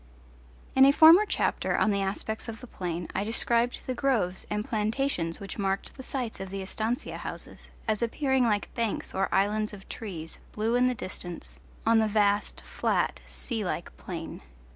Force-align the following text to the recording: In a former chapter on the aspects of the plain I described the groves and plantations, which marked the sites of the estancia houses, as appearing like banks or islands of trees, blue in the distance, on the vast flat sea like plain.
In 0.75 0.83
a 0.83 0.91
former 0.91 1.27
chapter 1.27 1.77
on 1.77 1.91
the 1.91 2.01
aspects 2.01 2.47
of 2.49 2.59
the 2.59 2.65
plain 2.65 3.07
I 3.13 3.23
described 3.23 3.81
the 3.85 3.93
groves 3.93 4.47
and 4.49 4.65
plantations, 4.65 5.39
which 5.39 5.59
marked 5.59 5.93
the 5.95 6.01
sites 6.01 6.39
of 6.39 6.49
the 6.49 6.63
estancia 6.63 7.17
houses, 7.17 7.69
as 7.87 8.01
appearing 8.01 8.45
like 8.45 8.73
banks 8.73 9.13
or 9.13 9.29
islands 9.31 9.73
of 9.73 9.87
trees, 9.89 10.39
blue 10.53 10.73
in 10.73 10.87
the 10.87 10.95
distance, 10.95 11.59
on 11.85 11.99
the 11.99 12.07
vast 12.07 12.61
flat 12.61 13.19
sea 13.27 13.63
like 13.63 13.95
plain. 13.97 14.41